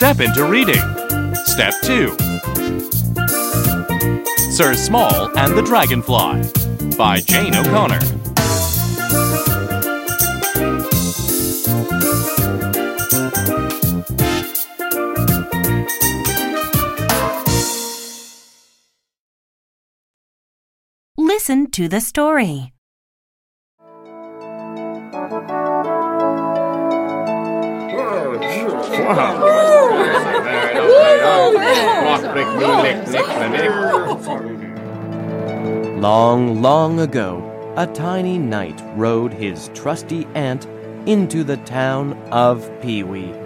[0.00, 0.80] step into reading.
[1.44, 2.16] Step 2
[4.50, 8.00] Sir Small and the Dragonfly by Jane O'Connor.
[21.18, 22.72] Listen to the story.
[36.00, 40.66] Long, long ago, a tiny knight rode his trusty ant
[41.06, 43.39] into the town of Pewee.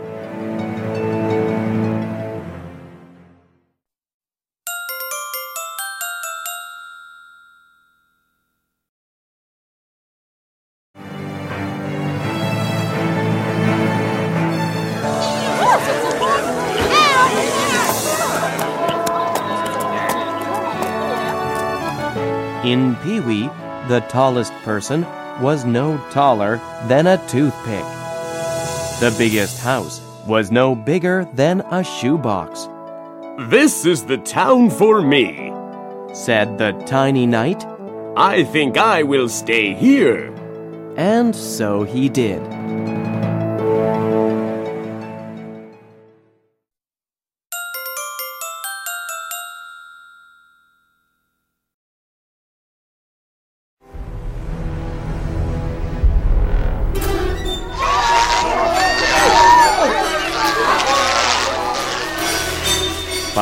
[22.65, 23.51] In Pewee,
[23.89, 25.03] the tallest person
[25.41, 27.85] was no taller than a toothpick.
[29.01, 32.69] The biggest house was no bigger than a shoebox,
[33.51, 35.53] This is the town for me.
[36.15, 37.67] said the tiny knight,
[38.17, 40.33] I think I will stay here.
[40.97, 42.41] and so he did.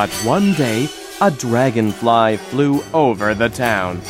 [0.03, 0.89] But one day,
[1.21, 4.01] a dragonfly flew over the town.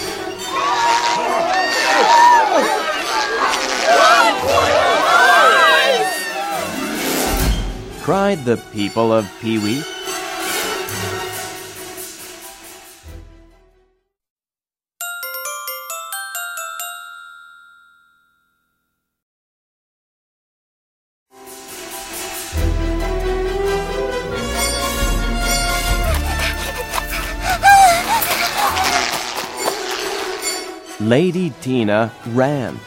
[8.01, 9.85] Cried the people of Pewee.
[31.13, 32.81] Lady Tina ran.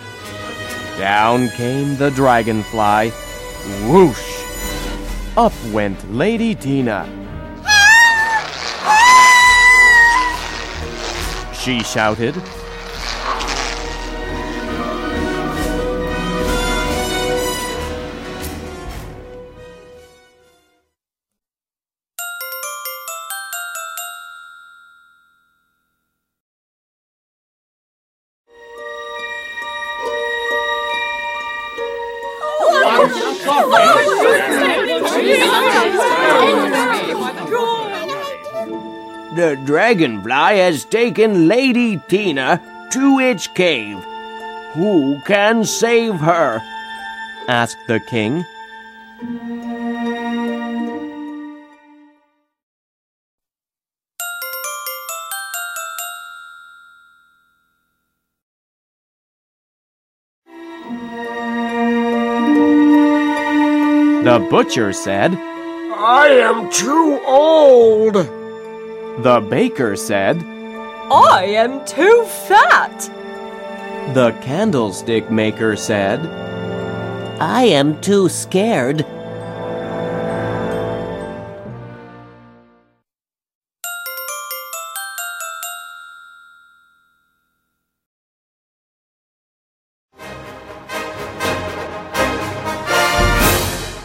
[0.97, 3.11] Down came the dragonfly.
[3.87, 4.41] Whoosh!
[5.37, 7.05] Up went Lady Tina.
[11.53, 12.33] She shouted.
[39.35, 42.61] The dragonfly has taken Lady Tina
[42.93, 43.97] to its cave.
[44.75, 46.61] Who can save her?
[47.49, 48.45] asked the king.
[64.23, 68.15] The butcher said, I am too old.
[69.19, 70.43] The baker said,
[71.09, 72.99] I am too fat.
[74.13, 76.19] The candlestick maker said,
[77.39, 79.05] I am too scared.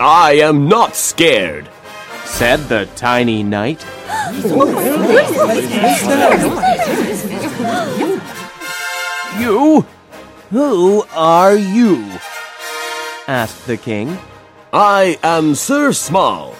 [0.02, 1.68] I am not scared.
[2.30, 3.84] Said the tiny knight.
[9.38, 9.84] you?
[10.50, 12.18] Who are you?
[13.28, 14.18] asked the king.
[14.72, 16.54] I am Sir Small.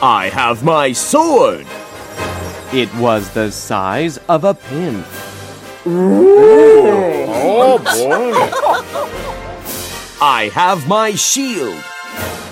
[0.00, 1.66] I have my sword.
[2.72, 5.04] It was the size of a pin.
[7.48, 8.32] Oh boy.
[10.20, 11.82] I have my shield.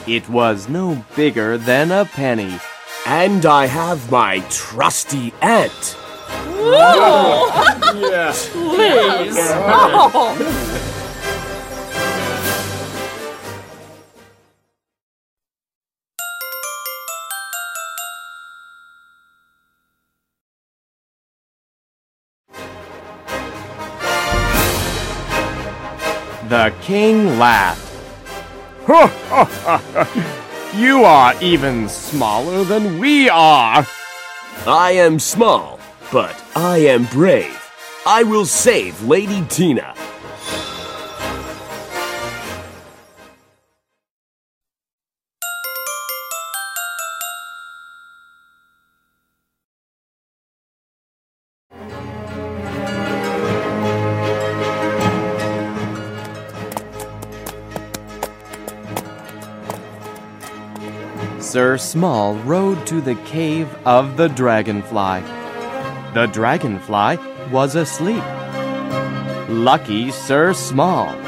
[0.07, 2.61] It was no bigger than a penny.
[3.07, 5.73] And I have my trusty ant.
[8.53, 9.37] Please.
[26.51, 27.94] The king laughed.
[30.77, 33.87] You are even smaller than we are.
[34.67, 35.79] I am small,
[36.11, 37.57] but I am brave.
[38.05, 39.95] I will save Lady Tina.
[61.55, 65.21] Sir Small rode to the cave of the dragonfly.
[66.13, 67.17] The dragonfly
[67.53, 68.25] was asleep.
[69.49, 71.24] Lucky Sir Small.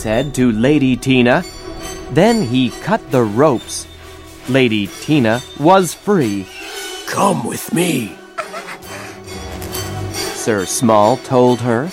[0.00, 1.44] Said to Lady Tina.
[2.10, 3.86] Then he cut the ropes.
[4.48, 6.46] Lady Tina was free.
[7.06, 8.16] Come with me.
[10.14, 11.90] Sir Small told her.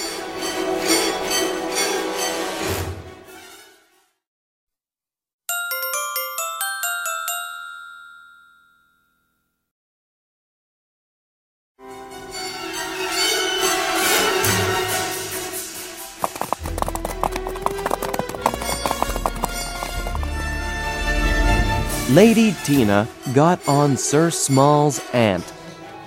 [22.09, 25.43] Lady Tina got on Sir Small's ant.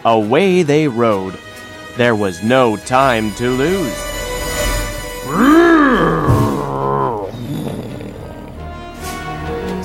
[0.02, 1.38] Away they rode.
[1.98, 3.96] There was no time to lose.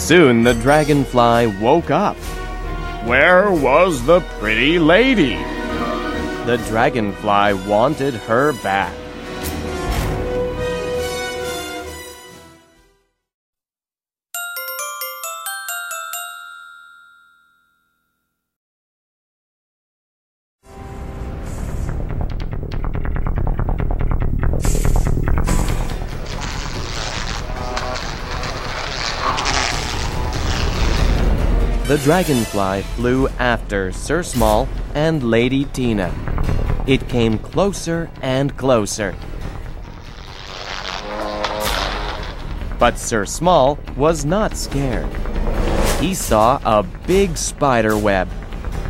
[0.02, 2.16] Soon the dragonfly woke up.
[3.06, 5.36] Where was the pretty lady?
[6.46, 8.94] The dragonfly wanted her back.
[31.88, 36.12] The dragonfly flew after Sir Small and Lady Tina.
[36.88, 39.14] It came closer and closer.
[42.80, 45.14] But Sir Small was not scared.
[46.00, 48.30] He saw a big spider web.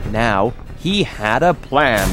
[0.10, 2.10] Now he had a plan.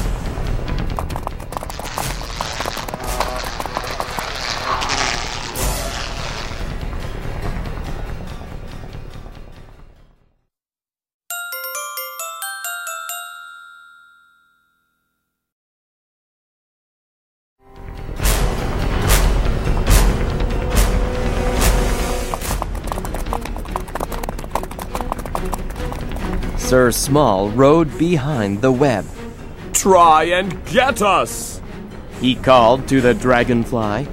[26.73, 29.05] Sir Small rode behind the web.
[29.73, 31.61] Try and get us.
[32.19, 34.07] He called to the dragonfly.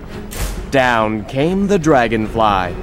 [0.70, 2.74] Down came the dragonfly.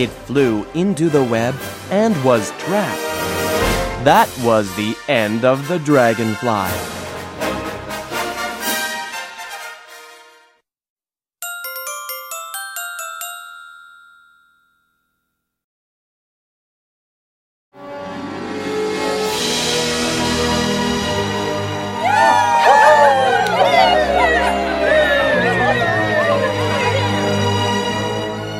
[0.00, 1.56] It flew into the web
[1.90, 3.02] and was trapped.
[4.04, 7.01] That was the end of the dragonfly.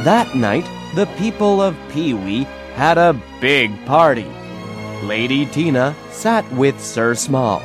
[0.04, 2.42] That night, the people of Pee Wee
[2.74, 4.26] had a big party.
[5.04, 7.62] Lady Tina sat with Sir Small.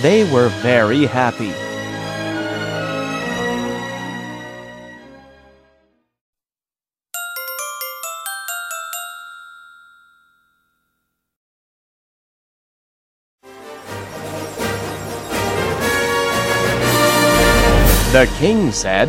[0.00, 1.52] They were very happy.
[18.12, 19.08] The king said,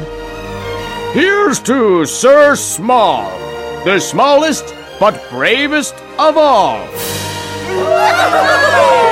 [1.13, 3.27] Here's to Sir Small,
[3.83, 6.87] the smallest but bravest of all.